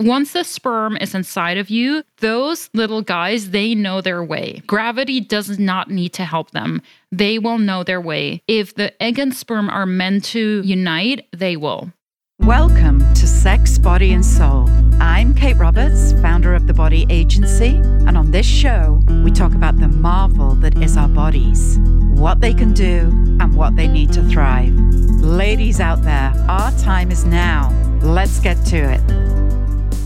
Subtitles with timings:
[0.00, 4.62] once the sperm is inside of you, those little guys, they know their way.
[4.66, 6.80] Gravity does not need to help them.
[7.12, 8.42] They will know their way.
[8.48, 11.92] If the egg and sperm are meant to unite, they will.
[12.38, 14.70] Welcome to Sex, Body, and Soul.
[15.02, 17.76] I'm Kate Roberts, founder of The Body Agency,
[18.06, 21.78] and on this show, we talk about the marvel that is our bodies,
[22.14, 23.00] what they can do,
[23.38, 24.72] and what they need to thrive.
[25.20, 27.70] Ladies out there, our time is now.
[28.00, 29.29] Let's get to it.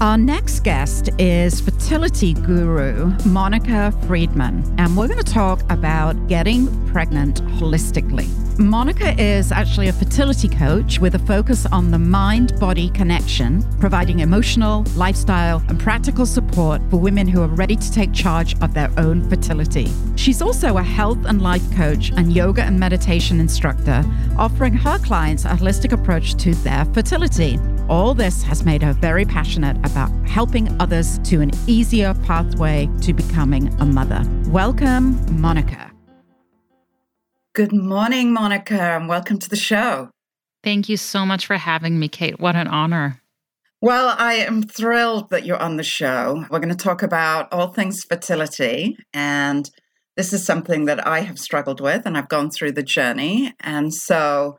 [0.00, 6.66] Our next guest is fertility guru Monica Friedman, and we're going to talk about getting
[6.88, 8.28] pregnant holistically.
[8.58, 14.20] Monica is actually a fertility coach with a focus on the mind body connection, providing
[14.20, 18.92] emotional, lifestyle, and practical support for women who are ready to take charge of their
[18.96, 19.90] own fertility.
[20.14, 24.04] She's also a health and life coach and yoga and meditation instructor,
[24.38, 27.58] offering her clients a holistic approach to their fertility.
[27.88, 33.12] All this has made her very passionate about helping others to an easier pathway to
[33.12, 34.22] becoming a mother.
[34.46, 35.83] Welcome, Monica.
[37.54, 40.10] Good morning, Monica, and welcome to the show.
[40.64, 42.40] Thank you so much for having me, Kate.
[42.40, 43.22] What an honor.
[43.80, 46.44] Well, I am thrilled that you're on the show.
[46.50, 48.96] We're going to talk about all things fertility.
[49.12, 49.70] And
[50.16, 53.54] this is something that I have struggled with, and I've gone through the journey.
[53.60, 54.58] And so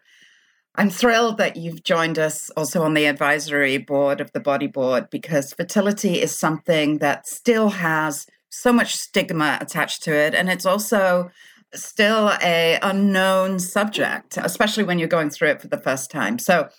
[0.76, 5.10] I'm thrilled that you've joined us also on the advisory board of the Body Board
[5.10, 10.66] because fertility is something that still has so much stigma attached to it and it's
[10.66, 11.30] also
[11.76, 16.40] still a unknown subject especially when you're going through it for the first time.
[16.40, 16.70] So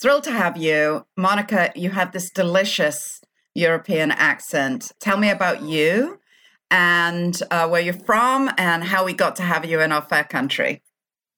[0.00, 1.06] thrilled to have you.
[1.16, 3.20] Monica, you have this delicious
[3.54, 4.92] European accent.
[5.00, 6.20] Tell me about you
[6.70, 10.24] and uh, where you're from and how we got to have you in our fair
[10.24, 10.82] country.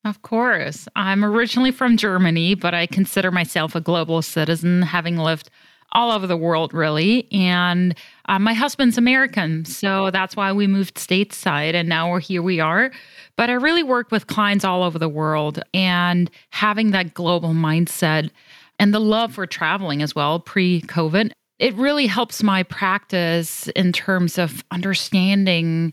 [0.05, 0.89] Of course.
[0.97, 5.51] I'm originally from Germany, but I consider myself a global citizen, having lived
[5.93, 7.27] all over the world, really.
[7.33, 7.97] And
[8.29, 9.65] uh, my husband's American.
[9.65, 11.75] So that's why we moved stateside.
[11.75, 12.91] And now we're here we are.
[13.37, 18.31] But I really work with clients all over the world and having that global mindset
[18.79, 21.33] and the love for traveling as well pre COVID.
[21.59, 25.93] It really helps my practice in terms of understanding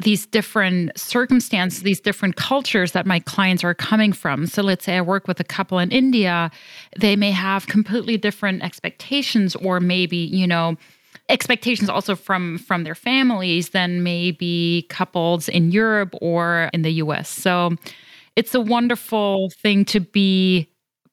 [0.00, 4.46] these different circumstances, these different cultures that my clients are coming from.
[4.46, 6.50] So let's say I work with a couple in India,
[6.98, 10.76] they may have completely different expectations or maybe, you know,
[11.28, 17.28] expectations also from from their families than maybe couples in Europe or in the US.
[17.28, 17.76] So
[18.36, 20.68] it's a wonderful thing to be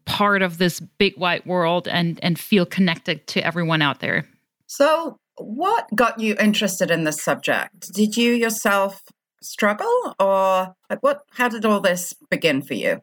[0.05, 4.25] part of this big white world and and feel connected to everyone out there.
[4.67, 7.93] So what got you interested in this subject?
[7.93, 9.01] Did you yourself
[9.41, 13.01] struggle or like what how did all this begin for you?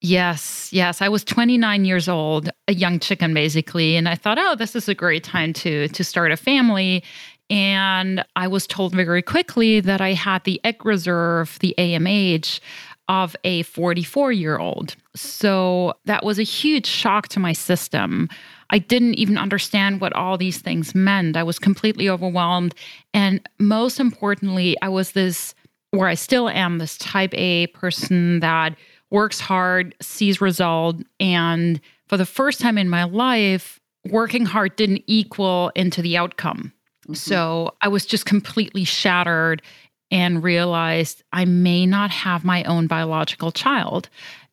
[0.00, 1.02] Yes, yes.
[1.02, 4.88] I was 29 years old, a young chicken basically, and I thought, "Oh, this is
[4.88, 7.02] a great time to to start a family."
[7.50, 12.60] And I was told very quickly that I had the egg reserve, the AMH
[13.08, 14.94] of a 44 year old.
[15.16, 18.28] So that was a huge shock to my system.
[18.70, 21.36] I didn't even understand what all these things meant.
[21.36, 22.74] I was completely overwhelmed.
[23.14, 25.54] And most importantly, I was this,
[25.90, 28.76] where I still am, this type A person that
[29.10, 30.96] works hard, sees result.
[31.18, 33.80] And for the first time in my life,
[34.10, 36.72] working hard didn't equal into the outcome.
[37.04, 37.14] Mm-hmm.
[37.14, 39.62] So I was just completely shattered
[40.10, 44.08] and realized I may not have my own biological child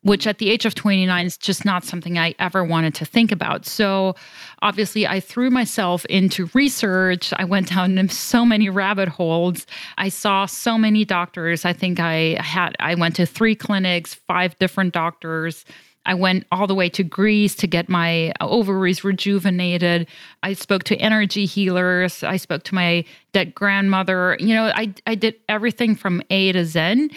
[0.05, 3.31] which at the age of 29 is just not something I ever wanted to think
[3.31, 3.65] about.
[3.65, 4.15] So
[4.61, 7.33] obviously, I threw myself into research.
[7.37, 9.65] I went down so many rabbit holes.
[9.97, 11.65] I saw so many doctors.
[11.65, 15.65] I think I had, I went to three clinics, five different doctors.
[16.05, 20.07] I went all the way to Greece to get my ovaries rejuvenated.
[20.43, 22.21] I spoke to energy healers.
[22.23, 24.37] I spoke to my dead grandmother.
[24.39, 27.09] You know, I, I did everything from A to Z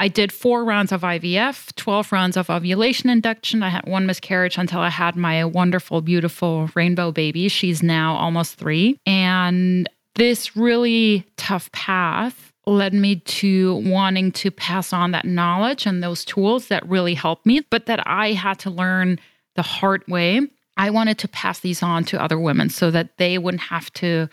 [0.00, 3.62] I did four rounds of IVF, 12 rounds of ovulation induction.
[3.62, 7.48] I had one miscarriage until I had my wonderful, beautiful rainbow baby.
[7.48, 8.98] She's now almost three.
[9.06, 16.02] And this really tough path led me to wanting to pass on that knowledge and
[16.02, 19.18] those tools that really helped me, but that I had to learn
[19.56, 20.40] the hard way.
[20.76, 24.28] I wanted to pass these on to other women so that they wouldn't have to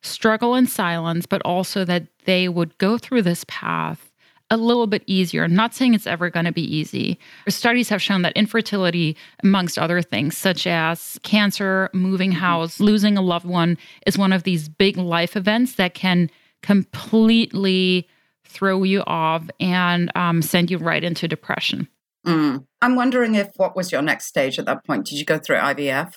[0.00, 4.11] struggle in silence, but also that they would go through this path
[4.52, 5.44] a little bit easier.
[5.44, 7.18] I'm not saying it's ever going to be easy.
[7.48, 12.40] Studies have shown that infertility, amongst other things, such as cancer, moving mm-hmm.
[12.40, 16.30] house, losing a loved one, is one of these big life events that can
[16.62, 18.06] completely
[18.44, 21.88] throw you off and um, send you right into depression.
[22.26, 22.66] Mm.
[22.82, 25.06] I'm wondering if what was your next stage at that point?
[25.06, 26.12] Did you go through IVF?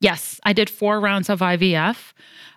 [0.00, 2.12] Yes, I did four rounds of IVF.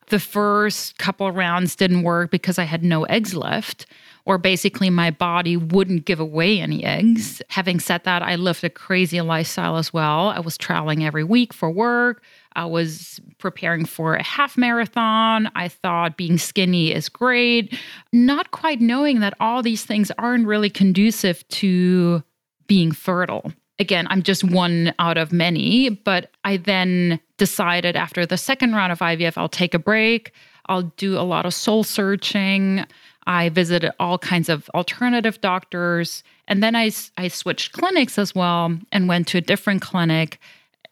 [0.08, 3.86] The first couple rounds didn't work because I had no eggs left,
[4.26, 7.42] or basically my body wouldn't give away any eggs.
[7.50, 10.30] Having said that, I lived a crazy lifestyle as well.
[10.30, 12.24] I was traveling every week for work.
[12.56, 15.52] I was preparing for a half marathon.
[15.56, 17.78] I thought being skinny is great,
[18.14, 22.24] not quite knowing that all these things aren't really conducive to
[22.68, 25.90] being fertile again, I'm just one out of many.
[25.90, 30.32] But I then decided after the second round of IVF, I'll take a break.
[30.68, 32.86] I'll do a lot of soul searching.
[33.28, 36.24] I visited all kinds of alternative doctors.
[36.48, 40.40] And then I, I switched clinics as well and went to a different clinic.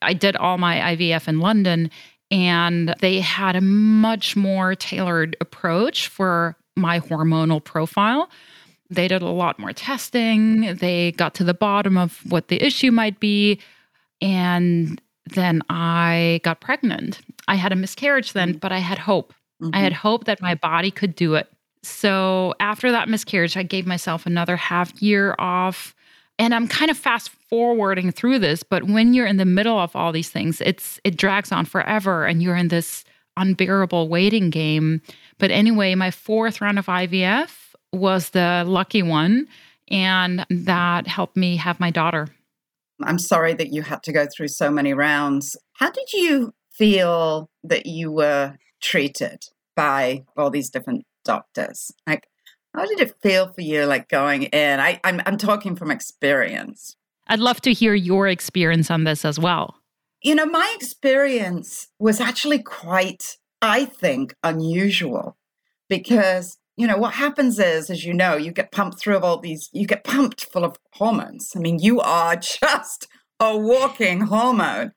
[0.01, 1.91] I did all my IVF in London,
[2.31, 8.29] and they had a much more tailored approach for my hormonal profile.
[8.89, 10.75] They did a lot more testing.
[10.75, 13.59] They got to the bottom of what the issue might be.
[14.21, 17.19] And then I got pregnant.
[17.47, 18.57] I had a miscarriage then, mm-hmm.
[18.59, 19.33] but I had hope.
[19.61, 19.75] Mm-hmm.
[19.75, 20.07] I had mm-hmm.
[20.07, 21.47] hope that my body could do it.
[21.83, 25.95] So after that miscarriage, I gave myself another half year off.
[26.39, 29.95] And I'm kind of fast forwarding through this, but when you're in the middle of
[29.95, 33.03] all these things, it's it drags on forever and you're in this
[33.37, 35.01] unbearable waiting game.
[35.37, 37.61] But anyway, my fourth round of IVF,
[37.93, 39.47] was the lucky one.
[39.89, 42.27] And that helped me have my daughter.
[43.03, 45.57] I'm sorry that you had to go through so many rounds.
[45.73, 49.43] How did you feel that you were treated
[49.75, 51.91] by all these different doctors?
[52.07, 52.27] Like,
[52.75, 54.79] how did it feel for you, like going in?
[54.79, 56.95] I, I'm, I'm talking from experience.
[57.27, 59.75] I'd love to hear your experience on this as well.
[60.21, 65.37] You know, my experience was actually quite, I think, unusual
[65.89, 69.37] because you know what happens is as you know you get pumped through of all
[69.37, 73.07] these you get pumped full of hormones i mean you are just
[73.39, 74.93] a walking hormone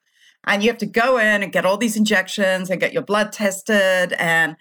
[0.47, 3.33] and you have to go in and get all these injections and get your blood
[3.33, 4.57] tested and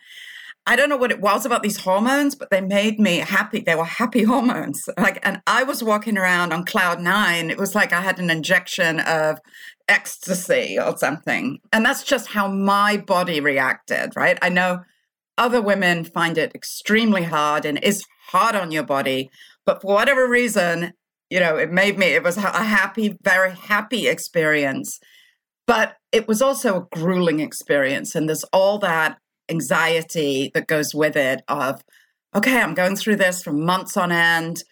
[0.66, 3.76] i don't know what it was about these hormones but they made me happy they
[3.76, 7.94] were happy hormones like and i was walking around on cloud nine it was like
[7.94, 9.40] i had an injection of
[9.88, 14.80] ecstasy or something and that's just how my body reacted right i know
[15.38, 19.30] other women find it extremely hard and is hard on your body.
[19.66, 20.94] But for whatever reason,
[21.30, 25.00] you know, it made me, it was a happy, very happy experience.
[25.66, 28.16] But it was also a grueling experience.
[28.16, 29.18] And there's all that
[29.50, 31.82] anxiety that goes with it of,
[32.36, 34.64] okay, I'm going through this for months on end.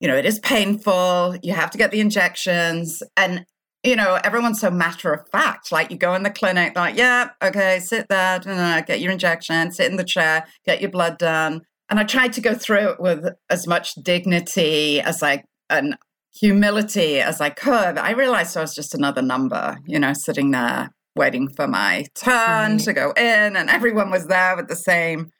[0.00, 1.36] You know, it is painful.
[1.42, 3.02] You have to get the injections.
[3.16, 3.46] And
[3.82, 5.72] you know, everyone's so matter of fact.
[5.72, 9.90] Like you go in the clinic, like, yeah, okay, sit there, get your injection, sit
[9.90, 11.62] in the chair, get your blood done.
[11.90, 15.96] And I tried to go through it with as much dignity as I and
[16.34, 17.98] humility as I could.
[17.98, 22.72] I realized I was just another number, you know, sitting there waiting for my turn
[22.72, 22.80] right.
[22.80, 25.30] to go in, and everyone was there with the same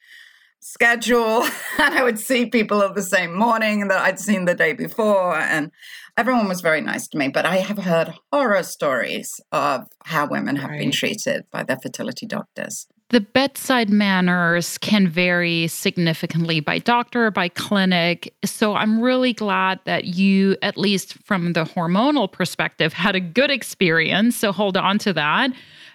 [0.63, 1.43] schedule.
[1.79, 5.37] and I would see people of the same morning that I'd seen the day before.
[5.37, 5.71] And
[6.17, 10.57] everyone was very nice to me, but I have heard horror stories of how women
[10.57, 10.81] have right.
[10.81, 12.87] been treated by their fertility doctors.
[13.13, 18.35] The bedside manners can vary significantly by doctor, by clinic.
[18.43, 23.51] So I'm really glad that you, at least from the hormonal perspective, had a good
[23.51, 24.37] experience.
[24.37, 25.51] So hold on to that.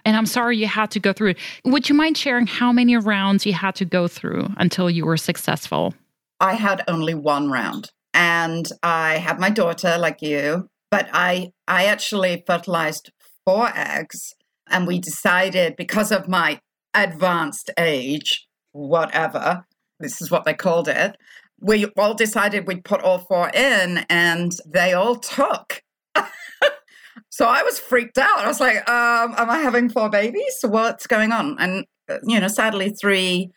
[0.05, 1.37] And I'm sorry you had to go through it.
[1.65, 5.17] Would you mind sharing how many rounds you had to go through until you were
[5.17, 5.95] successful?
[6.39, 11.85] I had only one round and I had my daughter like you, but I I
[11.85, 13.11] actually fertilized
[13.43, 14.35] four eggs
[14.69, 16.59] and we decided because of my
[17.03, 19.65] advanced age, whatever,
[19.99, 21.17] this is what they called it,
[21.59, 25.81] we all decided we'd put all four in and they all took.
[27.29, 28.39] so I was freaked out.
[28.39, 30.59] I was like, um, am I having four babies?
[30.63, 31.57] What's going on?
[31.59, 33.51] And, uh, you know, sadly, three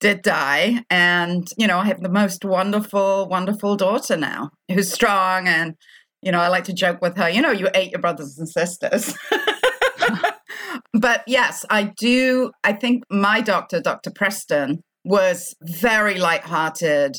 [0.00, 0.84] did die.
[0.90, 5.48] And, you know, I have the most wonderful, wonderful daughter now who's strong.
[5.48, 5.74] And,
[6.22, 8.48] you know, I like to joke with her, you know, you ate your brothers and
[8.48, 9.14] sisters.
[10.92, 12.52] but yes, I do.
[12.64, 14.10] I think my doctor, Dr.
[14.10, 17.16] Preston, was very lighthearted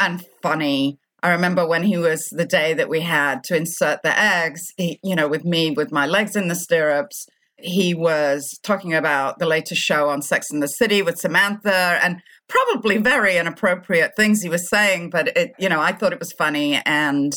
[0.00, 0.98] and funny.
[1.22, 5.00] I remember when he was the day that we had to insert the eggs, he,
[5.02, 7.26] you know, with me with my legs in the stirrups
[7.60, 12.22] he was talking about the latest show on Sex in the City with Samantha and
[12.48, 16.32] probably very inappropriate things he was saying, but it, you know, I thought it was
[16.32, 16.80] funny.
[16.86, 17.32] And,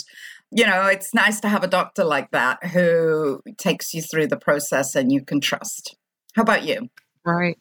[0.51, 4.37] you know, it's nice to have a doctor like that who takes you through the
[4.37, 5.95] process and you can trust.
[6.35, 6.89] How about you?
[7.23, 7.57] Right.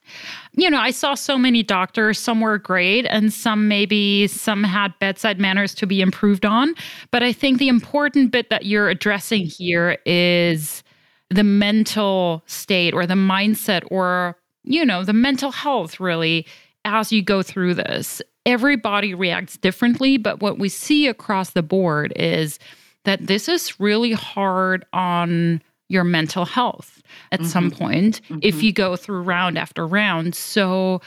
[0.52, 4.99] You know, I saw so many doctors, some were great and some maybe some had
[5.00, 6.75] bedside manners to be improved on.
[7.11, 10.82] But I think the important bit that you're addressing here is
[11.28, 16.47] the mental state or the mindset or, you know, the mental health really
[16.87, 18.23] as you go through this.
[18.47, 22.59] Everybody reacts differently, but what we see across the board is
[23.04, 27.02] that this is really hard on your mental health
[27.33, 27.49] at mm-hmm.
[27.49, 28.38] some point mm-hmm.
[28.42, 30.35] if you go through round after round.
[30.35, 31.00] So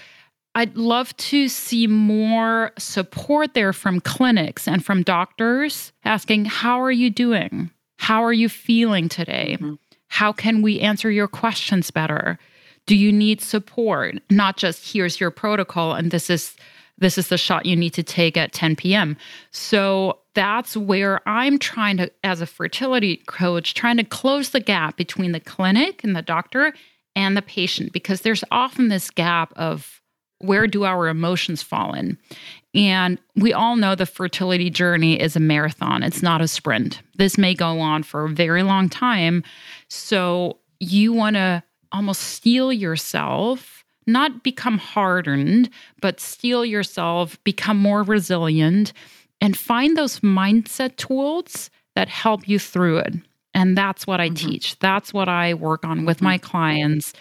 [0.56, 6.92] I'd love to see more support there from clinics and from doctors asking, How are
[6.92, 7.72] you doing?
[7.98, 9.58] How are you feeling today?
[9.60, 9.76] Mm-hmm.
[10.10, 12.38] How can we answer your questions better?
[12.86, 14.16] Do you need support?
[14.30, 16.56] Not just here's your protocol and this is
[16.98, 19.18] this is the shot you need to take at 10 p.m.
[19.52, 24.98] So that's where I'm trying to, as a fertility coach, trying to close the gap
[24.98, 26.74] between the clinic and the doctor
[27.16, 30.02] and the patient because there's often this gap of
[30.40, 32.18] where do our emotions fall in?
[32.76, 37.02] And we all know the fertility journey is a marathon, it's not a sprint.
[37.16, 39.44] This may go on for a very long time.
[39.88, 45.70] So you want to almost steel yourself, not become hardened,
[46.02, 48.94] but steel yourself, become more resilient,
[49.42, 53.14] and find those mindset tools that help you through it.
[53.54, 54.48] And that's what I mm-hmm.
[54.48, 54.80] teach.
[54.80, 56.26] That's what I work on with mm-hmm.
[56.26, 57.14] my clients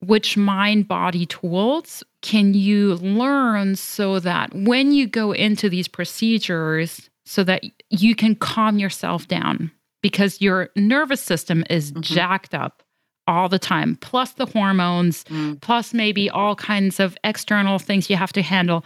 [0.00, 7.08] which mind body tools can you learn so that when you go into these procedures
[7.24, 9.70] so that you can calm yourself down
[10.02, 12.00] because your nervous system is mm-hmm.
[12.00, 12.82] jacked up
[13.26, 15.60] all the time plus the hormones mm.
[15.60, 18.84] plus maybe all kinds of external things you have to handle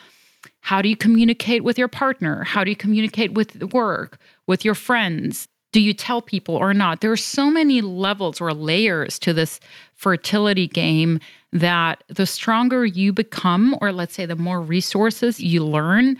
[0.60, 4.74] how do you communicate with your partner how do you communicate with work with your
[4.74, 7.00] friends do you tell people or not?
[7.00, 9.58] There are so many levels or layers to this
[9.96, 11.18] fertility game
[11.52, 16.16] that the stronger you become, or let's say the more resources you learn,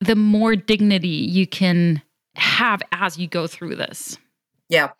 [0.00, 2.02] the more dignity you can
[2.34, 4.18] have as you go through this.
[4.70, 4.90] Yeah.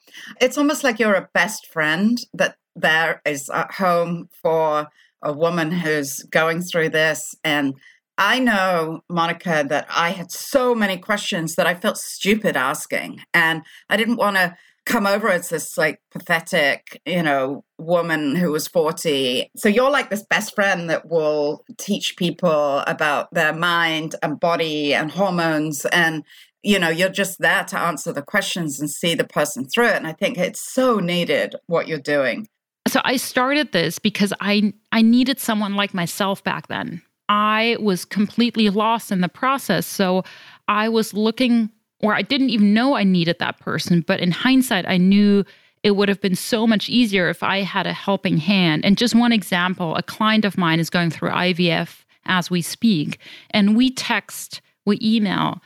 [0.41, 4.89] It's almost like you're a best friend that there is at home for
[5.23, 7.75] a woman who's going through this and
[8.19, 13.23] I know, Monica, that I had so many questions that I felt stupid asking.
[13.33, 18.53] And I didn't want to come over as this like pathetic, you know, woman who
[18.53, 19.51] was 40.
[19.57, 24.93] So you're like this best friend that will teach people about their mind and body
[24.93, 25.87] and hormones.
[25.87, 26.23] And,
[26.63, 29.97] you know, you're just there to answer the questions and see the person through it.
[29.97, 32.47] And I think it's so needed what you're doing.
[32.89, 38.05] So I started this because I I needed someone like myself back then I was
[38.05, 39.87] completely lost in the process.
[39.87, 40.25] So
[40.67, 41.71] I was looking,
[42.03, 44.01] or I didn't even know I needed that person.
[44.01, 45.45] But in hindsight, I knew
[45.85, 48.85] it would have been so much easier if I had a helping hand.
[48.85, 53.19] And just one example a client of mine is going through IVF as we speak,
[53.51, 55.63] and we text, we email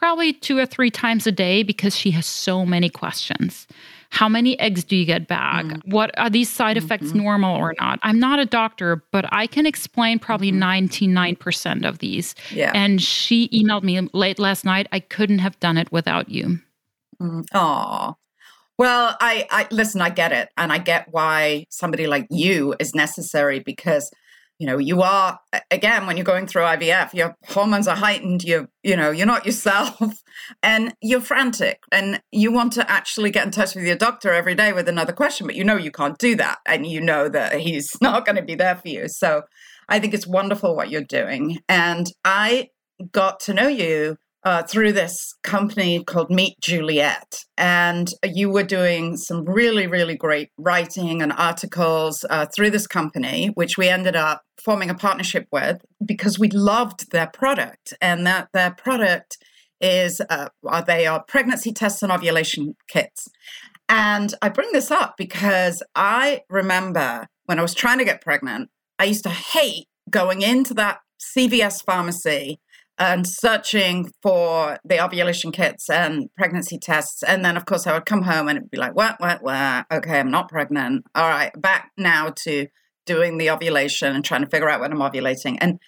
[0.00, 3.66] probably two or three times a day because she has so many questions.
[4.08, 5.66] How many eggs do you get back?
[5.66, 5.90] Mm-hmm.
[5.90, 7.18] What are these side effects mm-hmm.
[7.18, 8.00] normal or not?
[8.02, 11.36] I'm not a doctor, but I can explain probably mm-hmm.
[11.36, 12.34] 99% of these.
[12.50, 12.72] Yeah.
[12.74, 14.88] And she emailed me late last night.
[14.90, 16.60] I couldn't have done it without you.
[17.20, 17.44] Mm.
[17.52, 18.16] Oh.
[18.78, 20.48] Well, I, I listen, I get it.
[20.56, 24.10] And I get why somebody like you is necessary because
[24.60, 25.40] you know you are
[25.70, 29.46] again when you're going through ivf your hormones are heightened you you know you're not
[29.46, 30.22] yourself
[30.62, 34.54] and you're frantic and you want to actually get in touch with your doctor every
[34.54, 37.54] day with another question but you know you can't do that and you know that
[37.60, 39.08] he's not going to be there for you.
[39.08, 39.42] So
[39.88, 42.68] i think it's wonderful what you're doing and i
[43.12, 47.44] got to know you uh, through this company called Meet Juliet.
[47.56, 53.48] And you were doing some really, really great writing and articles uh, through this company,
[53.54, 57.92] which we ended up forming a partnership with because we loved their product.
[58.00, 59.38] And that their product
[59.80, 60.48] is uh,
[60.86, 63.28] they are pregnancy tests and ovulation kits.
[63.88, 68.70] And I bring this up because I remember when I was trying to get pregnant,
[68.98, 72.60] I used to hate going into that CVS pharmacy
[73.00, 77.22] and searching for the ovulation kits and pregnancy tests.
[77.22, 79.86] And then, of course, I would come home and it'd be like, what, what, what?
[79.90, 81.06] Okay, I'm not pregnant.
[81.14, 82.66] All right, back now to
[83.06, 85.56] doing the ovulation and trying to figure out when I'm ovulating.
[85.62, 85.80] And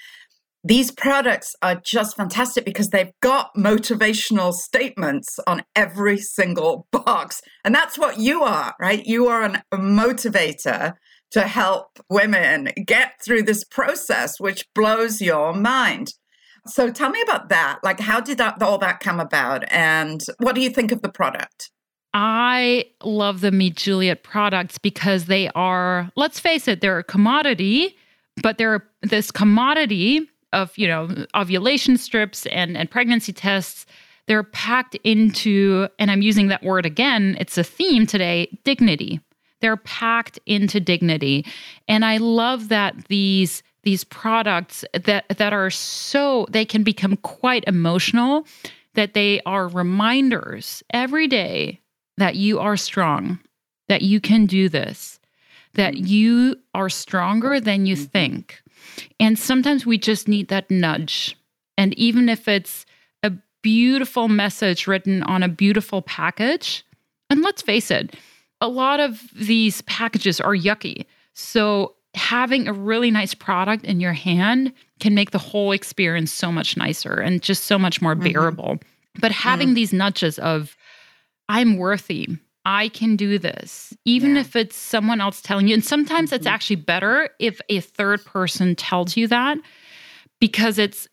[0.64, 7.42] these products are just fantastic because they've got motivational statements on every single box.
[7.62, 9.04] And that's what you are, right?
[9.04, 10.94] You are a motivator
[11.32, 16.14] to help women get through this process, which blows your mind.
[16.66, 17.80] So tell me about that.
[17.82, 21.08] Like, how did that all that come about, and what do you think of the
[21.08, 21.70] product?
[22.14, 27.96] I love the Meet Juliet products because they are, let's face it, they're a commodity,
[28.42, 33.86] but they're this commodity of, you know, ovulation strips and, and pregnancy tests.
[34.26, 39.20] They're packed into, and I'm using that word again, it's a theme today dignity.
[39.60, 41.46] They're packed into dignity.
[41.88, 47.64] And I love that these these products that that are so they can become quite
[47.66, 48.46] emotional
[48.94, 51.80] that they are reminders every day
[52.18, 53.38] that you are strong,
[53.88, 55.18] that you can do this,
[55.74, 56.06] that mm-hmm.
[56.06, 58.04] you are stronger than you mm-hmm.
[58.04, 58.62] think.
[59.18, 61.36] And sometimes we just need that nudge.
[61.78, 62.84] And even if it's
[63.22, 66.84] a beautiful message written on a beautiful package,
[67.30, 68.14] and let's face it,
[68.60, 71.06] a lot of these packages are yucky.
[71.34, 76.52] So having a really nice product in your hand can make the whole experience so
[76.52, 78.32] much nicer and just so much more mm-hmm.
[78.32, 78.74] bearable.
[78.74, 79.20] Mm-hmm.
[79.20, 79.74] But having mm-hmm.
[79.74, 80.76] these nudges of,
[81.48, 82.28] I'm worthy,
[82.64, 84.42] I can do this, even yeah.
[84.42, 85.74] if it's someone else telling you.
[85.74, 86.36] And sometimes mm-hmm.
[86.36, 89.58] it's actually better if a third person tells you that
[90.40, 91.08] because it's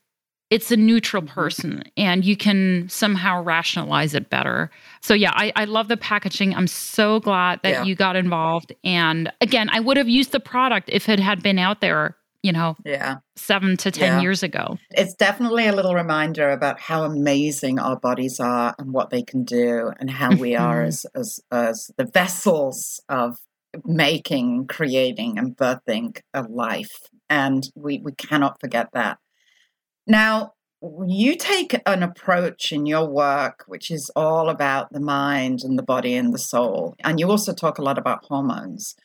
[0.50, 4.70] it's a neutral person and you can somehow rationalize it better.
[5.00, 6.54] So yeah, I, I love the packaging.
[6.54, 7.84] I'm so glad that yeah.
[7.84, 8.74] you got involved.
[8.82, 12.52] And again, I would have used the product if it had been out there, you
[12.52, 14.20] know, yeah, seven to ten yeah.
[14.20, 14.78] years ago.
[14.90, 19.44] It's definitely a little reminder about how amazing our bodies are and what they can
[19.44, 20.88] do and how we are mm-hmm.
[20.88, 23.36] as as as the vessels of
[23.84, 27.08] making, creating and birthing a life.
[27.28, 29.18] And we, we cannot forget that.
[30.10, 30.54] Now,
[31.06, 35.84] you take an approach in your work which is all about the mind and the
[35.84, 38.96] body and the soul, and you also talk a lot about hormones.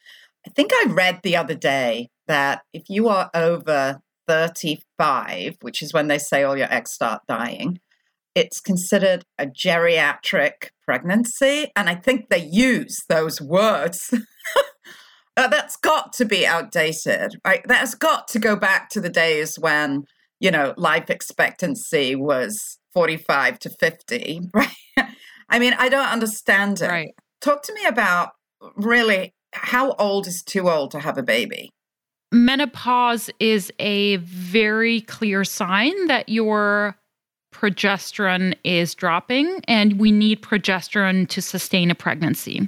[0.48, 5.94] I think I read the other day that if you are over 35, which is
[5.94, 7.80] when they say all your eggs start dying,
[8.34, 11.72] it's considered a geriatric pregnancy.
[11.76, 14.12] And I think they use those words.
[15.38, 17.62] uh, that's got to be outdated, right?
[17.68, 20.06] That's got to go back to the days when
[20.40, 24.70] you know, life expectancy was 45 to 50, right?
[25.50, 26.90] I mean, I don't understand it.
[26.90, 27.16] Right.
[27.42, 28.32] Talk to me about
[28.76, 31.70] really how old is too old to have a baby?
[32.32, 36.96] Menopause is a very clear sign that your
[37.54, 42.68] progesterone is dropping, and we need progesterone to sustain a pregnancy.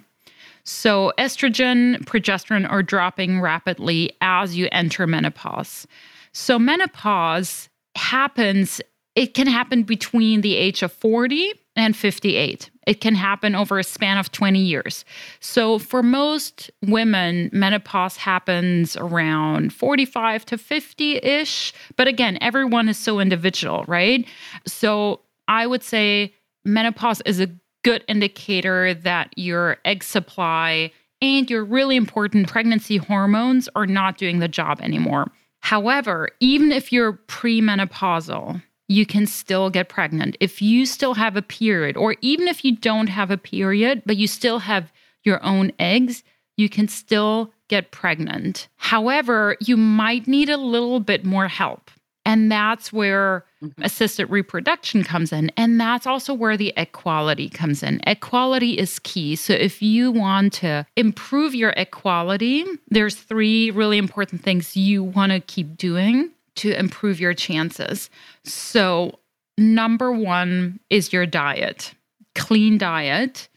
[0.63, 5.87] So, estrogen, progesterone are dropping rapidly as you enter menopause.
[6.33, 8.81] So, menopause happens,
[9.15, 12.69] it can happen between the age of 40 and 58.
[12.87, 15.05] It can happen over a span of 20 years.
[15.39, 21.73] So, for most women, menopause happens around 45 to 50 ish.
[21.95, 24.25] But again, everyone is so individual, right?
[24.65, 26.33] So, I would say
[26.65, 27.49] menopause is a
[27.83, 34.39] good indicator that your egg supply and your really important pregnancy hormones are not doing
[34.39, 35.31] the job anymore.
[35.67, 40.37] However, even if you're premenopausal, you can still get pregnant.
[40.39, 44.15] If you still have a period, or even if you don't have a period, but
[44.15, 44.93] you still have
[45.25, 46.23] your own eggs,
[46.55, 48.69] you can still get pregnant.
[48.77, 51.91] However, you might need a little bit more help.
[52.23, 53.81] And that's where mm-hmm.
[53.81, 55.51] assisted reproduction comes in.
[55.57, 58.05] And that's also where the egg quality comes in.
[58.07, 59.35] Egg quality is key.
[59.35, 65.03] So if you want to improve your egg quality, there's three really important things you
[65.03, 68.09] want to keep doing to improve your chances.
[68.43, 69.19] So
[69.57, 71.93] number 1 is your diet.
[72.35, 73.47] Clean diet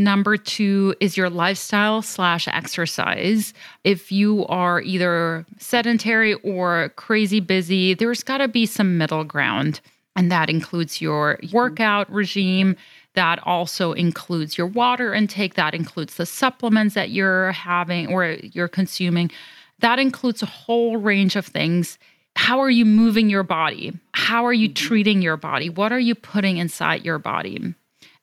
[0.00, 3.52] Number two is your lifestyle slash exercise.
[3.82, 9.80] If you are either sedentary or crazy busy, there's got to be some middle ground.
[10.14, 12.76] And that includes your workout regime.
[13.14, 15.54] That also includes your water intake.
[15.54, 19.32] That includes the supplements that you're having or you're consuming.
[19.80, 21.98] That includes a whole range of things.
[22.36, 23.98] How are you moving your body?
[24.12, 24.86] How are you mm-hmm.
[24.86, 25.70] treating your body?
[25.70, 27.74] What are you putting inside your body?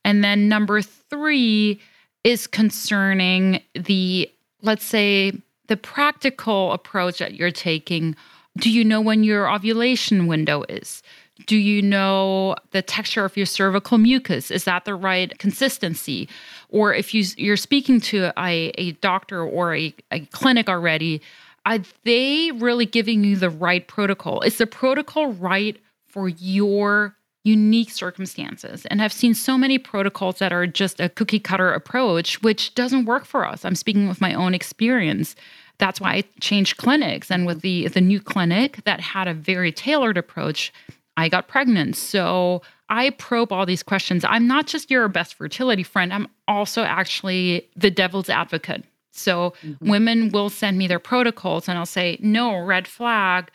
[0.06, 1.82] And then number three
[2.24, 5.34] is concerning the, let's say,
[5.68, 8.16] the practical approach that you're taking.
[8.58, 11.02] Do you know when your ovulation window is?
[11.48, 14.52] Do you know the texture of your cervical mucus?
[14.52, 16.30] Is that the right consistency?
[16.70, 21.20] Or if you, you're speaking to a, a doctor or a, a clinic already,
[21.66, 24.42] are they really giving you the right protocol?
[24.42, 27.16] Is the protocol right for your
[27.46, 28.86] unique circumstances.
[28.88, 33.06] And I've seen so many protocols that are just a cookie cutter approach, which doesn't
[33.06, 33.64] work for us.
[33.64, 35.36] I'm speaking with my own experience.
[35.78, 37.30] That's why I changed clinics.
[37.30, 40.74] And with the, the new clinic that had a very tailored approach,
[41.18, 41.96] I got pregnant.
[41.96, 44.26] So I probe all these questions.
[44.28, 48.84] I'm not just your best fertility friend, I'm also actually the devil's advocate.
[49.12, 49.90] So mm-hmm.
[49.90, 53.52] women will send me their protocols and I'll say, no, red flag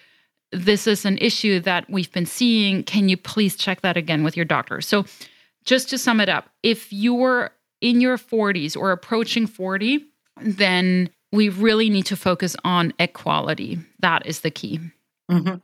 [0.53, 2.83] this is an issue that we've been seeing.
[2.83, 4.81] Can you please check that again with your doctor?
[4.81, 5.05] So,
[5.65, 10.05] just to sum it up, if you're in your 40s or approaching 40,
[10.41, 13.79] then we really need to focus on egg quality.
[14.01, 14.81] That is the key.
[15.31, 15.57] Mm-hmm.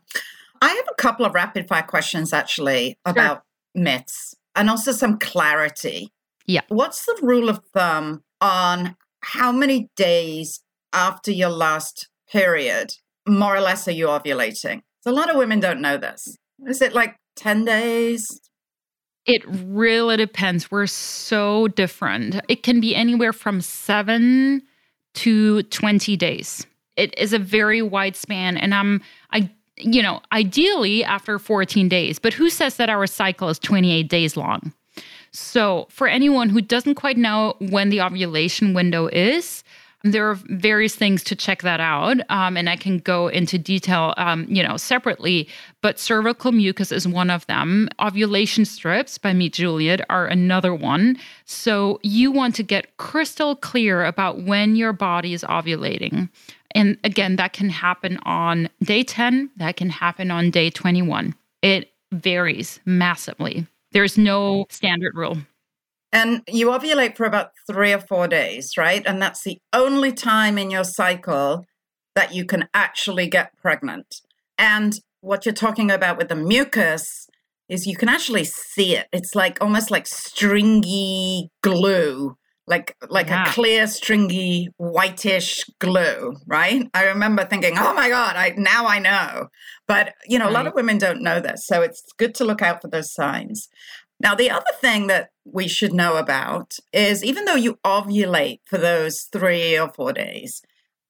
[0.62, 3.42] I have a couple of rapid fire questions actually about
[3.74, 3.82] sure.
[3.82, 6.12] myths and also some clarity.
[6.46, 6.62] Yeah.
[6.68, 12.94] What's the rule of thumb on how many days after your last period,
[13.26, 14.82] more or less, are you ovulating?
[15.00, 16.36] So a lot of women don't know this.
[16.66, 18.26] Is it like 10 days?
[19.26, 20.70] It really depends.
[20.70, 22.40] We're so different.
[22.48, 24.62] It can be anywhere from seven
[25.14, 26.66] to 20 days.
[26.96, 28.56] It is a very wide span.
[28.56, 33.48] And I'm, I, you know, ideally after 14 days, but who says that our cycle
[33.48, 34.72] is 28 days long?
[35.32, 39.64] So, for anyone who doesn't quite know when the ovulation window is,
[40.12, 44.14] there are various things to check that out, um, and I can go into detail,
[44.16, 45.48] um, you know, separately.
[45.82, 47.88] But cervical mucus is one of them.
[48.00, 51.16] Ovulation strips by Meet Juliet are another one.
[51.44, 56.28] So you want to get crystal clear about when your body is ovulating.
[56.72, 61.34] And again, that can happen on day 10, that can happen on day 21.
[61.62, 63.66] It varies massively.
[63.92, 65.38] There's no standard rule.
[66.12, 69.02] And you ovulate for about three or four days, right?
[69.04, 71.64] And that's the only time in your cycle
[72.14, 74.22] that you can actually get pregnant.
[74.58, 77.26] And what you're talking about with the mucus
[77.68, 79.06] is you can actually see it.
[79.12, 83.50] It's like almost like stringy glue, like like yeah.
[83.50, 86.88] a clear, stringy, whitish glue, right?
[86.94, 89.48] I remember thinking, "Oh my god, I now I know."
[89.88, 90.52] But you know, right.
[90.52, 93.12] a lot of women don't know this, so it's good to look out for those
[93.12, 93.68] signs.
[94.18, 98.78] Now, the other thing that we should know about is even though you ovulate for
[98.78, 100.62] those three or four days,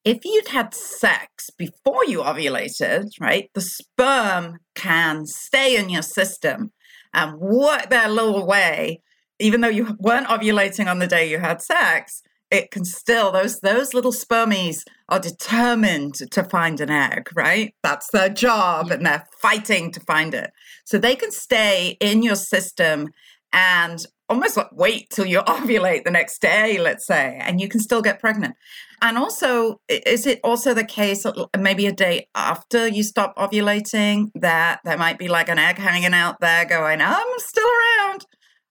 [0.04, 6.72] if you'd had sex before you ovulated, right, the sperm can stay in your system
[7.12, 9.02] and work their little way,
[9.38, 13.61] even though you weren't ovulating on the day you had sex, it can still those
[13.61, 17.74] those little spermies are determined to find an egg right?
[17.82, 20.50] That's their job and they're fighting to find it.
[20.85, 23.09] So they can stay in your system
[23.52, 27.80] and almost like wait till you ovulate the next day let's say and you can
[27.80, 28.54] still get pregnant.
[29.02, 31.26] And also is it also the case
[31.59, 36.14] maybe a day after you stop ovulating that there might be like an egg hanging
[36.14, 38.24] out there going i'm still around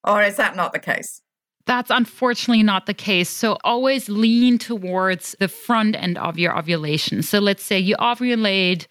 [0.04, 1.22] or is that not the case
[1.66, 3.30] that's unfortunately not the case.
[3.30, 7.24] So always lean towards the front end of your ovulation.
[7.24, 8.88] So let's say you ovulate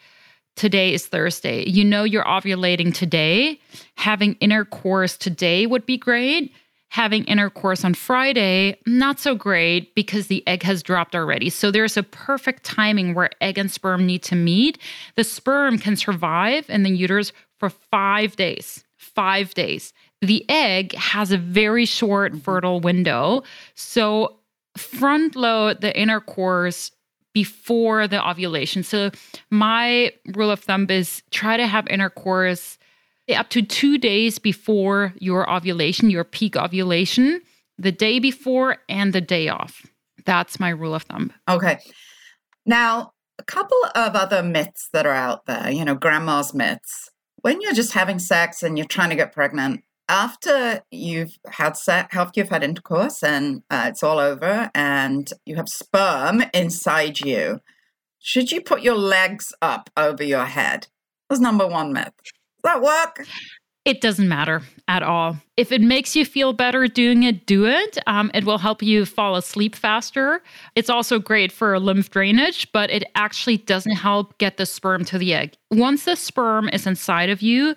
[0.57, 1.69] today is Thursday.
[1.69, 3.61] You know you're ovulating today.
[3.97, 6.53] Having intercourse today would be great.
[6.91, 11.51] Having intercourse on Friday, not so great because the egg has dropped already.
[11.51, 14.79] So there's a perfect timing where egg and sperm need to meet.
[15.17, 18.85] The sperm can survive in the uterus for five days.
[18.97, 19.93] Five days
[20.27, 22.41] the egg has a very short mm-hmm.
[22.41, 23.43] fertile window.
[23.75, 24.39] So
[24.77, 26.91] front load the intercourse
[27.33, 28.83] before the ovulation.
[28.83, 29.11] So
[29.51, 32.79] my rule of thumb is try to have intercourse
[33.35, 37.41] up to 2 days before your ovulation, your peak ovulation,
[37.79, 39.87] the day before and the day off.
[40.27, 41.33] That's my rule of thumb.
[41.49, 41.79] Okay.
[42.67, 47.11] Now, a couple of other myths that are out there, you know, grandma's myths.
[47.41, 52.15] When you're just having sex and you're trying to get pregnant, after you've had sex,
[52.17, 57.61] after you've had intercourse and uh, it's all over, and you have sperm inside you,
[58.19, 60.89] should you put your legs up over your head?
[61.29, 62.13] That's number one myth.
[62.23, 62.33] Does
[62.65, 63.27] that work?
[63.85, 65.37] It doesn't matter at all.
[65.59, 67.99] If it makes you feel better doing it, do it.
[68.07, 70.43] Um, it will help you fall asleep faster.
[70.75, 75.19] It's also great for lymph drainage, but it actually doesn't help get the sperm to
[75.19, 75.55] the egg.
[75.71, 77.75] Once the sperm is inside of you,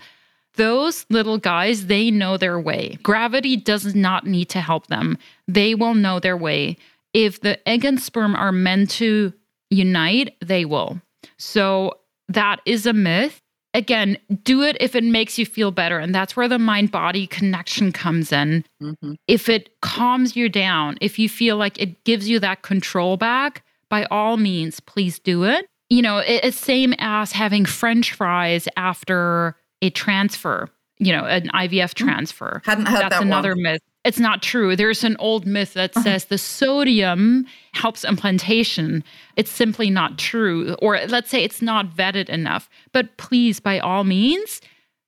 [0.58, 2.98] those little guys, they know their way.
[3.02, 5.18] Gravity does not need to help them.
[5.48, 6.78] They will know their way.
[7.14, 9.34] If the egg and sperm are meant to
[9.70, 11.02] unite, they will.
[11.38, 11.94] So
[12.28, 13.42] that is a myth.
[13.74, 16.00] Again, do it if it makes you feel better.
[16.00, 18.66] And that's where the mind body connection comes in.
[18.82, 19.14] Mm-hmm.
[19.28, 23.64] If it calms you down, if you feel like it gives you that control back,
[23.90, 25.68] by all means, please do it.
[25.90, 31.98] You know, it's same as having french fries after a transfer, you know, an IVF
[31.98, 32.06] hmm.
[32.06, 32.62] transfer.
[32.66, 33.64] Hadn't heard That's that another one.
[33.64, 33.82] myth.
[34.04, 34.76] It's not true.
[34.78, 36.04] There's an old myth that uh-huh.
[36.04, 39.04] says the sodium helps implantation.
[39.36, 40.76] It's simply not true.
[40.82, 42.70] Or let's say it's not vetted enough.
[42.94, 44.62] But please, by all means,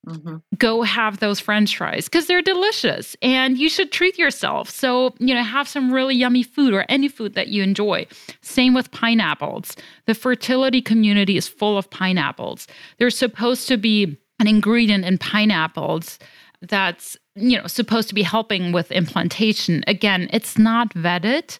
[0.06, 0.36] Mm-hmm.
[0.56, 4.70] go have those french fries because they're delicious and you should treat yourself.
[4.70, 8.06] So, you know, have some really yummy food or any food that you enjoy.
[8.40, 9.76] Same with pineapples.
[10.06, 12.66] The fertility community is full of pineapples.
[12.96, 16.18] They're supposed to be an ingredient in pineapples
[16.62, 21.58] that's you know supposed to be helping with implantation again it's not vetted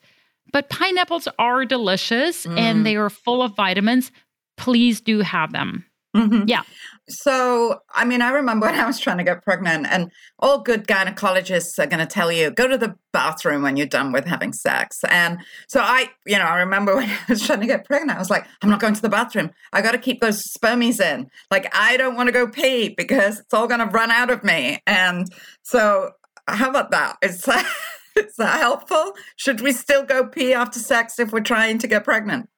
[0.52, 2.58] but pineapples are delicious Mm.
[2.58, 4.10] and they are full of vitamins.
[4.56, 5.84] Please do have them.
[6.16, 6.44] Mhm.
[6.48, 6.62] Yeah.
[7.08, 10.86] So, I mean, I remember when I was trying to get pregnant, and all good
[10.86, 14.52] gynecologists are going to tell you go to the bathroom when you're done with having
[14.52, 14.98] sex.
[15.08, 18.20] And so, I, you know, I remember when I was trying to get pregnant, I
[18.20, 19.50] was like, I'm not going to the bathroom.
[19.72, 21.28] I got to keep those spermies in.
[21.50, 24.42] Like, I don't want to go pee because it's all going to run out of
[24.42, 24.80] me.
[24.86, 25.26] And
[25.62, 26.10] so,
[26.48, 27.16] how about that?
[27.22, 27.64] Is that,
[28.16, 29.14] is that helpful?
[29.36, 32.48] Should we still go pee after sex if we're trying to get pregnant?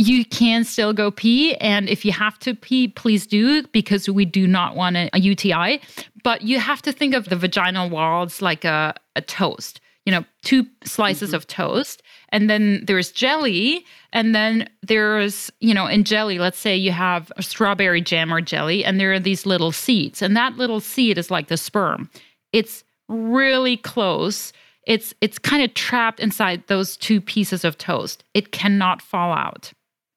[0.00, 1.54] You can still go pee.
[1.56, 5.20] And if you have to pee, please do because we do not want a, a
[5.20, 5.80] UTI.
[6.24, 10.24] But you have to think of the vaginal walls like a, a toast, you know,
[10.42, 11.34] two slices Mhm.
[11.34, 12.02] of toast.
[12.30, 13.84] And then there's jelly.
[14.14, 18.40] And then there's, you know, in jelly, let's say you have a strawberry jam or
[18.40, 20.22] jelly, and there are these little seeds.
[20.22, 22.08] And that little seed is like the sperm.
[22.54, 24.54] It's really close.
[24.86, 28.24] It's it's kind of trapped inside those two pieces of toast.
[28.32, 29.72] It cannot fall out.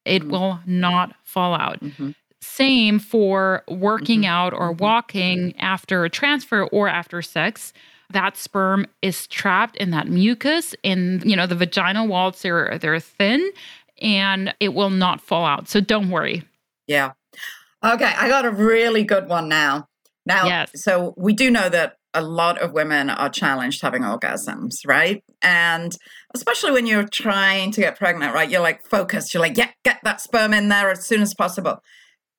[0.05, 0.29] It Mm.
[0.31, 1.79] will not fall out.
[1.81, 2.15] Mhm.
[2.41, 4.27] Same for working Mhm.
[4.27, 4.79] out or Mhm.
[4.81, 7.73] walking after a transfer or after sex.
[8.09, 12.99] That sperm is trapped in that mucus in you know the vaginal walls they're they're
[12.99, 13.49] thin
[14.01, 15.67] and it will not fall out.
[15.69, 16.43] So don't worry.
[16.87, 17.11] Yeah.
[17.83, 19.87] Okay, I got a really good one now.
[20.25, 20.71] Now, Yes.
[20.75, 25.23] so we do know that a lot of women are challenged having orgasms, right?
[25.41, 25.95] And
[26.35, 28.49] especially when you're trying to get pregnant, right?
[28.49, 29.33] You're like focused.
[29.33, 31.79] You're like, yeah, get that sperm in there as soon as possible.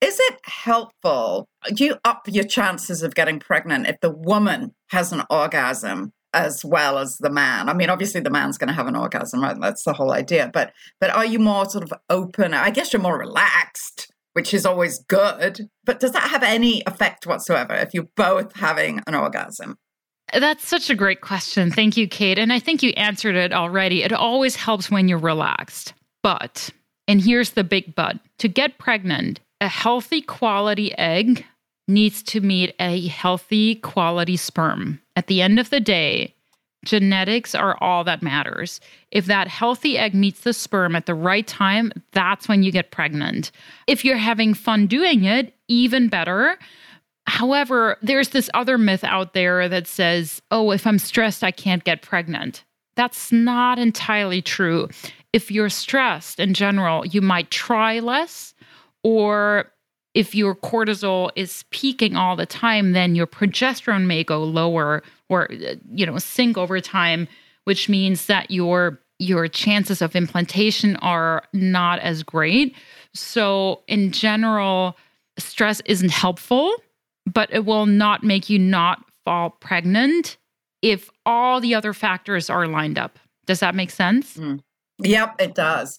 [0.00, 1.48] Is it helpful?
[1.72, 6.64] Do you up your chances of getting pregnant if the woman has an orgasm as
[6.64, 7.68] well as the man?
[7.68, 9.56] I mean, obviously the man's going to have an orgasm, right?
[9.58, 10.50] That's the whole idea.
[10.52, 12.52] But but are you more sort of open?
[12.52, 14.03] I guess you're more relaxed
[14.34, 15.68] which is always good.
[15.84, 19.76] But does that have any effect whatsoever if you're both having an orgasm?
[20.32, 21.70] That's such a great question.
[21.70, 22.38] Thank you, Kate.
[22.38, 24.02] And I think you answered it already.
[24.02, 25.94] It always helps when you're relaxed.
[26.22, 26.70] But,
[27.06, 31.44] and here's the big but to get pregnant, a healthy quality egg
[31.86, 35.00] needs to meet a healthy quality sperm.
[35.16, 36.33] At the end of the day,
[36.84, 38.80] genetics are all that matters.
[39.10, 42.90] If that healthy egg meets the sperm at the right time, that's when you get
[42.90, 43.50] pregnant.
[43.86, 46.58] If you're having fun doing it, even better.
[47.26, 51.84] However, there's this other myth out there that says, oh, if I'm stressed, I can't
[51.84, 52.64] get pregnant.
[52.96, 54.88] That's not entirely true.
[55.32, 58.54] If you're stressed in general, you might try less,
[59.02, 59.72] or
[60.14, 65.48] if your cortisol is peaking all the time, then your progesterone may go lower or
[65.92, 67.28] you know sink over time,
[67.64, 72.74] which means that your your chances of implantation are not as great.
[73.14, 74.96] So in general,
[75.38, 76.74] stress isn't helpful
[77.32, 80.36] but it will not make you not fall pregnant
[80.82, 83.18] if all the other factors are lined up.
[83.46, 84.36] Does that make sense?
[84.36, 84.60] Mm.
[85.02, 85.98] Yep, it does.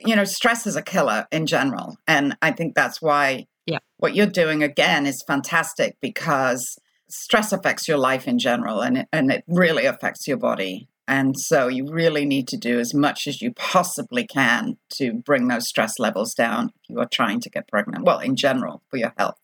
[0.00, 1.96] You know, stress is a killer in general.
[2.06, 3.78] And I think that's why yeah.
[3.98, 6.76] what you're doing again is fantastic because
[7.12, 10.88] stress affects your life in general and it, and it really affects your body.
[11.08, 15.48] And so you really need to do as much as you possibly can to bring
[15.48, 18.04] those stress levels down if you are trying to get pregnant.
[18.04, 19.38] Well, in general, for your health.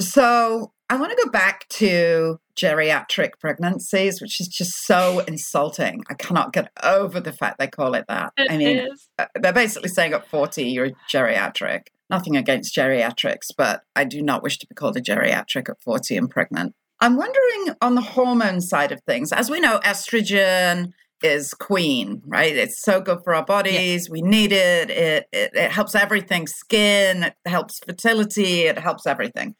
[0.00, 6.02] So I want to go back to geriatric pregnancies, which is just so insulting.
[6.08, 8.32] I cannot get over the fact they call it that.
[8.36, 9.08] It I mean, is.
[9.18, 11.88] uh, they're basically saying at 40 you're geriatric.
[12.10, 16.16] Nothing against geriatrics, but I do not wish to be called a geriatric at 40
[16.16, 16.74] and pregnant.
[17.00, 22.54] I'm wondering on the hormone side of things, as we know, estrogen is queen, right?
[22.54, 24.10] It's so good for our bodies.
[24.10, 24.90] We need it.
[24.90, 25.50] It, it.
[25.54, 29.54] it helps everything skin, it helps fertility, it helps everything.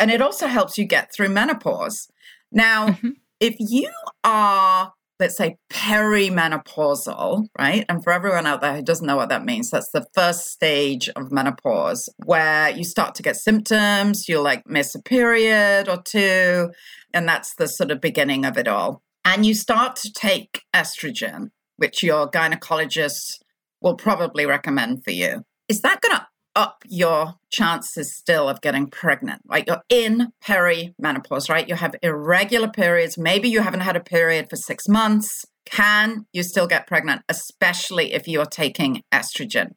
[0.00, 2.08] And it also helps you get through menopause.
[2.50, 3.12] Now, Mhm.
[3.38, 3.90] if you
[4.24, 7.84] are, let's say, perimenopausal, right?
[7.88, 11.08] And for everyone out there who doesn't know what that means, that's the first stage
[11.10, 16.70] of menopause where you start to get symptoms, you'll like miss a period or two,
[17.12, 19.02] and that's the sort of beginning of it all.
[19.24, 23.38] And you start to take estrogen, which your gynecologist
[23.80, 25.42] will probably recommend for you.
[25.68, 29.42] Is that going to up your chances still of getting pregnant.
[29.46, 31.68] Like you're in perimenopause, right?
[31.68, 33.18] You have irregular periods.
[33.18, 35.44] Maybe you haven't had a period for six months.
[35.66, 39.72] Can you still get pregnant, especially if you're taking estrogen?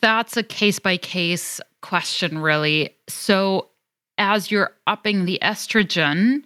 [0.00, 2.96] That's a case by case question, really.
[3.08, 3.68] So,
[4.18, 6.42] as you're upping the estrogen,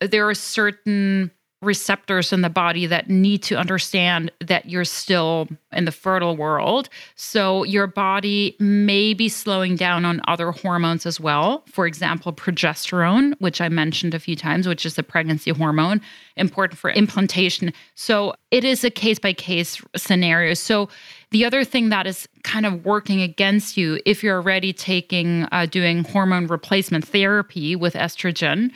[0.00, 1.30] there are certain
[1.66, 6.88] receptors in the body that need to understand that you're still in the fertile world.
[7.16, 11.64] So your body may be slowing down on other hormones as well.
[11.70, 16.00] For example, progesterone, which I mentioned a few times, which is the pregnancy hormone,
[16.36, 17.72] important for implantation.
[17.94, 20.54] So it is a case by case scenario.
[20.54, 20.88] So
[21.30, 25.66] the other thing that is kind of working against you if you're already taking uh,
[25.66, 28.70] doing hormone replacement therapy with estrogen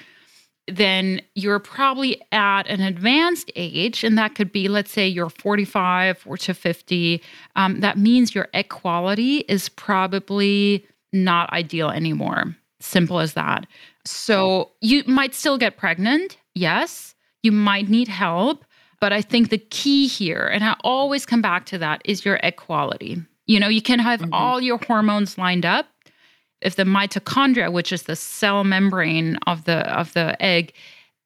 [0.77, 6.25] then you're probably at an advanced age, and that could be, let's say, you're 45
[6.27, 7.23] or to 50.
[7.57, 12.57] Um, that means your egg quality is probably not ideal anymore.
[12.81, 13.67] Simple as that.
[14.05, 16.39] So you might still get pregnant.
[16.55, 17.15] Yes.
[17.43, 18.65] You might need help.
[19.01, 22.39] But I think the key here, and I always come back to that, is your
[22.45, 23.23] egg quality.
[23.47, 24.35] You know, you can have mm-hmm.
[24.35, 25.87] all your hormones lined up,
[26.61, 30.73] if the mitochondria, which is the cell membrane of the of the egg,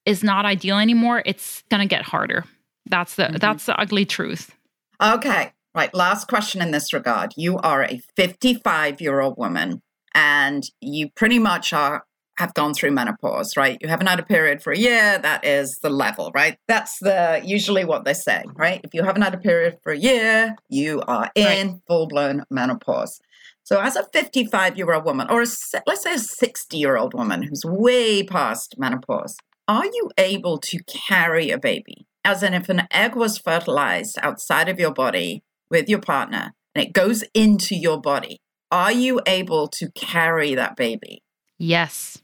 [0.07, 2.45] is not ideal anymore, it's gonna get harder.
[2.87, 3.37] That's the mm-hmm.
[3.37, 4.55] that's the ugly truth.
[5.03, 5.53] Okay.
[5.75, 5.93] Right.
[5.93, 7.33] Last question in this regard.
[7.37, 9.83] You are a 55 year old woman
[10.15, 12.05] and you pretty much are
[12.37, 13.79] have gone through menopause, right?
[13.81, 15.19] You haven't had a period for a year.
[15.19, 16.59] That is the level, right?
[16.67, 18.81] That's the usually what they say, right?
[18.83, 21.81] If you haven't had a period for a year, you are in right.
[21.87, 23.21] full blown menopause.
[23.65, 25.47] So, as a 55 year old woman, or a,
[25.87, 30.79] let's say a 60 year old woman who's way past menopause, are you able to
[30.85, 32.07] carry a baby?
[32.25, 36.85] As in, if an egg was fertilized outside of your body with your partner and
[36.85, 41.23] it goes into your body, are you able to carry that baby?
[41.59, 42.19] Yes.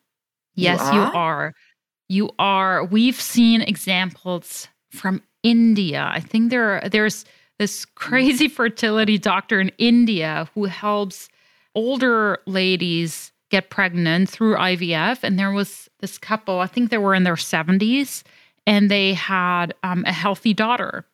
[0.55, 1.12] Yes, you are.
[1.12, 1.55] You are.
[2.09, 2.85] You are.
[2.85, 6.11] We've seen examples from India.
[6.12, 7.24] I think there are, there's
[7.61, 11.29] this crazy fertility doctor in India who helps
[11.75, 15.23] older ladies get pregnant through IVF.
[15.23, 18.23] And there was this couple, I think they were in their 70s,
[18.66, 21.05] and they had um, a healthy daughter,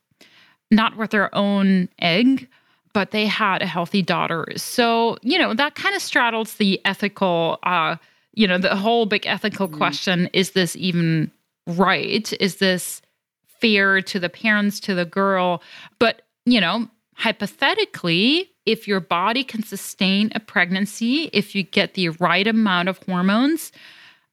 [0.71, 2.47] not with their own egg,
[2.93, 4.47] but they had a healthy daughter.
[4.55, 7.97] So, you know, that kind of straddles the ethical, uh,
[8.35, 9.79] you know, the whole big ethical mm-hmm.
[9.79, 11.33] question is this even
[11.67, 12.33] right?
[12.39, 13.03] Is this
[13.49, 15.61] fair to the parents, to the girl?
[15.99, 22.09] But you know, hypothetically, if your body can sustain a pregnancy, if you get the
[22.11, 23.73] right amount of hormones,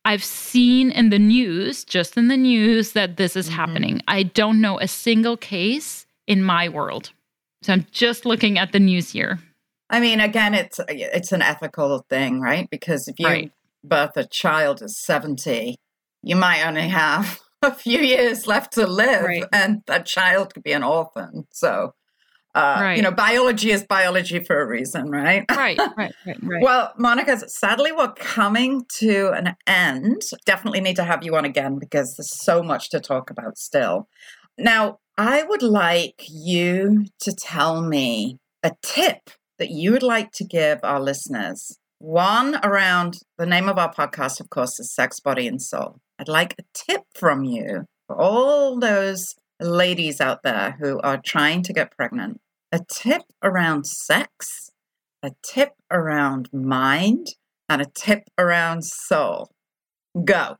[0.06, 3.56] I've seen in the news, just in the news, that this is mm-hmm.
[3.56, 4.02] happening.
[4.08, 7.12] I don't know a single case in my world.
[7.62, 9.40] So I'm just looking at the news here.
[9.90, 12.70] I mean, again, it's it's an ethical thing, right?
[12.70, 13.52] Because if you right.
[13.84, 15.76] birth a child at 70,
[16.24, 19.46] you might only have a few years left to live, right.
[19.54, 21.48] and that child could be an orphan.
[21.52, 21.94] So
[22.56, 22.98] uh, right.
[22.98, 25.46] You know, biology is biology for a reason, right?
[25.64, 26.62] Right, right, right, right.
[26.62, 30.22] well, Monica, sadly, we're coming to an end.
[30.46, 34.10] Definitely need to have you on again because there's so much to talk about still.
[34.58, 40.44] Now, I would like you to tell me a tip that you would like to
[40.44, 41.78] give our listeners.
[42.00, 46.00] One around the name of our podcast, of course, is Sex, Body, and Soul.
[46.20, 51.64] I'd like a tip from you for all those ladies out there who are trying
[51.64, 52.42] to get pregnant
[52.74, 54.72] a tip around sex,
[55.22, 57.28] a tip around mind,
[57.70, 59.52] and a tip around soul.
[60.26, 60.58] Go.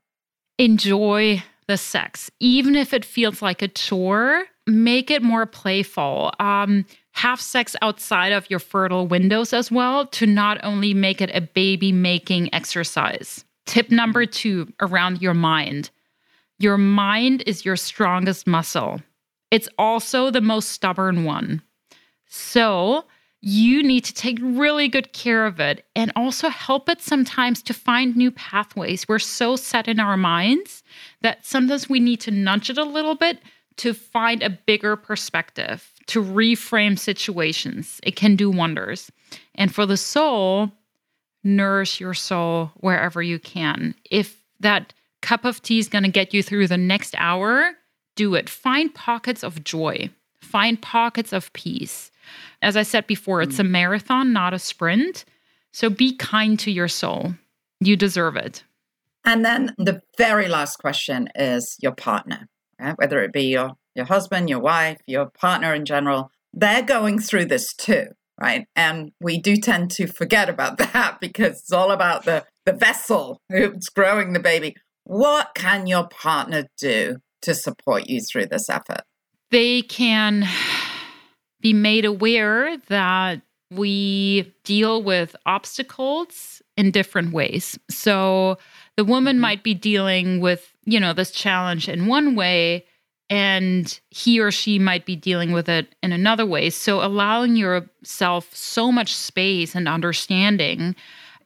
[0.56, 4.44] Enjoy the sex, even if it feels like a chore.
[4.66, 6.32] Make it more playful.
[6.38, 11.30] Um, have sex outside of your fertile windows as well to not only make it
[11.34, 13.44] a baby making exercise.
[13.66, 15.90] Tip number two around your mind
[16.60, 19.02] your mind is your strongest muscle,
[19.50, 21.62] it's also the most stubborn one.
[22.36, 23.04] So
[23.42, 27.72] you need to take really good care of it and also help it sometimes to
[27.72, 29.06] find new pathways.
[29.06, 30.82] We're so set in our minds
[31.22, 33.38] that sometimes we need to nudge it a little bit
[33.76, 38.00] to find a bigger perspective, to reframe situations.
[38.02, 39.12] It can do wonders.
[39.54, 40.72] And for the soul,
[41.44, 43.94] nourish your soul wherever you can.
[44.10, 44.92] If that
[45.22, 47.74] cup of tea is going to get you through the next hour,
[48.16, 48.48] do it.
[48.48, 52.10] Find pockets of joy, find pockets of peace.
[52.62, 53.70] As I said before, it's a mm.
[53.70, 55.24] marathon, not a sprint.
[55.72, 57.34] So be kind to your soul.
[57.80, 58.64] You deserve it.
[59.24, 62.96] And then the very last question is your partner, right?
[62.96, 66.30] whether it be your, your husband, your wife, your partner in general.
[66.52, 68.08] They're going through this too,
[68.40, 68.66] right?
[68.76, 73.40] And we do tend to forget about that because it's all about the, the vessel
[73.48, 74.76] who's growing the baby.
[75.04, 79.02] What can your partner do to support you through this effort?
[79.50, 80.48] They can
[81.64, 83.40] be made aware that
[83.70, 87.78] we deal with obstacles in different ways.
[87.88, 88.58] So
[88.98, 89.40] the woman mm-hmm.
[89.40, 92.84] might be dealing with, you know, this challenge in one way
[93.30, 96.68] and he or she might be dealing with it in another way.
[96.68, 100.94] So, allowing yourself so much space and understanding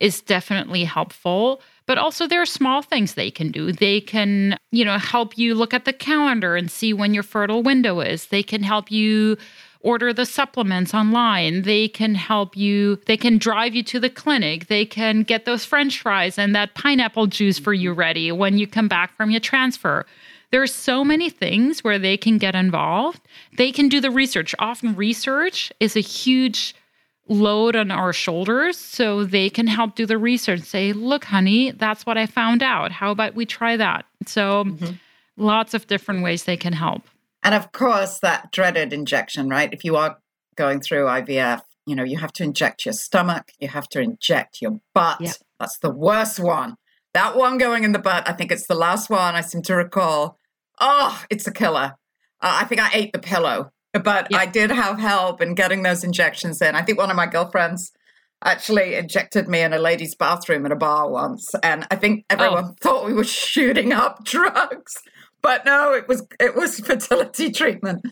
[0.01, 1.63] is definitely helpful.
[1.87, 3.71] But also, there are small things they can do.
[3.71, 7.63] They can, you know, help you look at the calendar and see when your fertile
[7.63, 8.27] window is.
[8.27, 9.39] They can help you
[9.81, 11.63] order the supplements online.
[11.63, 14.67] They can help you, they can drive you to the clinic.
[14.67, 18.67] They can get those french fries and that pineapple juice for you ready when you
[18.67, 20.07] come back from your transfer.
[20.51, 23.21] There are so many things where they can get involved.
[23.57, 24.55] They can do the research.
[24.59, 26.75] Often, research is a huge
[27.29, 28.79] load on our shoulders.
[28.79, 32.91] So they can help do the research, say, look, honey, that's what I found out.
[32.91, 34.07] How about we try that?
[34.27, 34.95] So, mm-hmm.
[35.37, 37.03] lots of different ways they can help.
[37.49, 39.73] And of course, that dreaded injection, right?
[39.73, 40.19] If you are
[40.55, 44.61] going through IVF, you know, you have to inject your stomach, you have to inject
[44.61, 45.23] your butt.
[45.23, 45.33] Yeah.
[45.59, 46.77] That's the worst one.
[47.15, 49.75] That one going in the butt, I think it's the last one I seem to
[49.75, 50.37] recall.
[50.79, 51.95] Oh, it's a killer.
[52.43, 54.37] Uh, I think I ate the pillow, but yeah.
[54.37, 56.75] I did have help in getting those injections in.
[56.75, 57.93] I think one of my girlfriends
[58.45, 62.65] actually injected me in a ladies' bathroom at a bar once, and I think everyone
[62.67, 62.75] oh.
[62.79, 64.99] thought we were shooting up drugs,
[65.43, 68.05] but no, it was it was fertility treatment.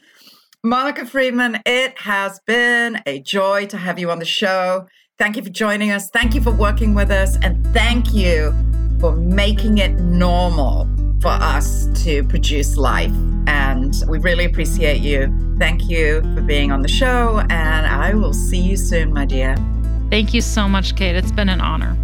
[0.63, 4.87] Monica Friedman, it has been a joy to have you on the show.
[5.19, 6.11] Thank you for joining us.
[6.11, 8.55] Thank you for working with us, and thank you
[9.01, 10.89] for making it normal
[11.21, 13.13] for us to produce life.
[13.47, 15.33] And we really appreciate you.
[15.59, 17.41] Thank you for being on the show.
[17.51, 19.57] And I will see you soon, my dear.
[20.11, 21.17] Thank you so much, Kate.
[21.17, 21.97] It's been an honor.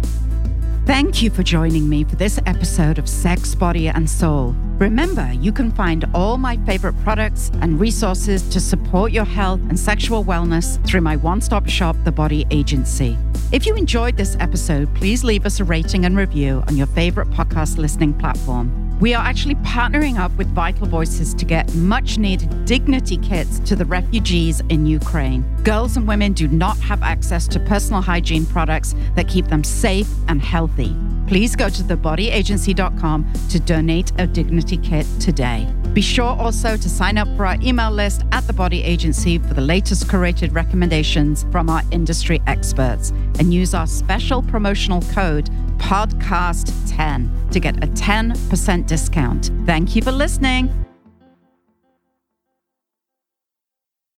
[0.85, 4.53] Thank you for joining me for this episode of Sex, Body, and Soul.
[4.79, 9.79] Remember, you can find all my favorite products and resources to support your health and
[9.79, 13.17] sexual wellness through my one stop shop, The Body Agency.
[13.53, 17.29] If you enjoyed this episode, please leave us a rating and review on your favorite
[17.29, 18.82] podcast listening platform.
[18.99, 23.75] We are actually partnering up with Vital Voices to get much needed dignity kits to
[23.75, 25.43] the refugees in Ukraine.
[25.63, 30.09] Girls and women do not have access to personal hygiene products that keep them safe
[30.29, 30.95] and healthy.
[31.27, 35.67] Please go to thebodyagency.com to donate a dignity kit today.
[35.93, 39.53] Be sure also to sign up for our email list at the Body Agency for
[39.53, 45.49] the latest curated recommendations from our industry experts and use our special promotional code
[45.83, 49.51] podcast10 to get a 10% discount.
[49.65, 50.92] Thank you for listening.